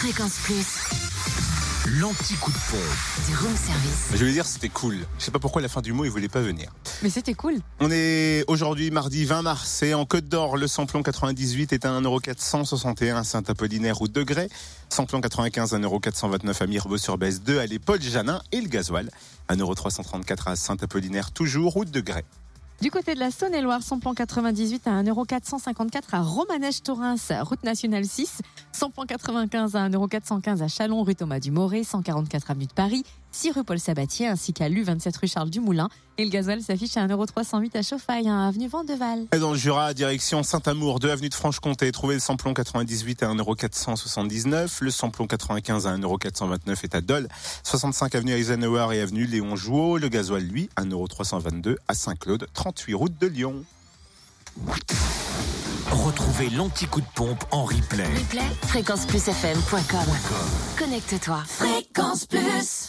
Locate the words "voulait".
6.10-6.30